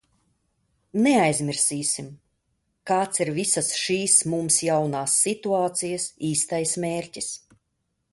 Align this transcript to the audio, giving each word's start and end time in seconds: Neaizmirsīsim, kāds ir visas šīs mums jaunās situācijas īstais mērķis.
Neaizmirsīsim, 1.07 2.07
kāds 2.91 3.21
ir 3.25 3.31
visas 3.35 3.69
šīs 3.81 4.15
mums 4.35 4.57
jaunās 4.69 5.19
situācijas 5.27 6.09
īstais 6.31 6.75
mērķis. 6.87 7.29